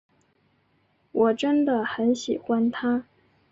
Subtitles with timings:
[1.11, 3.05] 我真的很喜欢他。